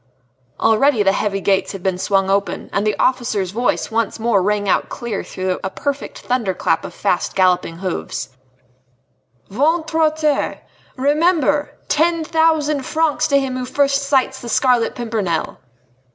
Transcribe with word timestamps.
Already 0.59 1.03
the 1.03 1.11
heavy 1.11 1.41
gates 1.41 1.73
had 1.73 1.83
been 1.83 1.99
swung 1.99 2.27
open, 2.27 2.71
and 2.73 2.87
the 2.87 2.97
officer's 2.97 3.51
voice 3.51 3.91
once 3.91 4.17
more 4.19 4.41
rang 4.41 4.67
out 4.67 4.89
clear 4.89 5.23
through 5.23 5.59
a 5.63 5.69
perfect 5.69 6.21
thunder 6.21 6.55
clap 6.55 6.83
of 6.83 6.91
fast 6.91 7.35
galloping 7.35 7.75
hoofs: 7.77 8.29
"Ventre 9.49 10.01
a 10.01 10.09
terre! 10.09 10.61
Remember! 10.97 11.75
ten 11.87 12.23
thousand 12.23 12.81
francs 12.81 13.27
to 13.27 13.39
him 13.39 13.55
who 13.55 13.63
first 13.65 14.01
sights 14.01 14.41
the 14.41 14.49
Scarlet 14.49 14.95
Pimpernel!" 14.95 15.59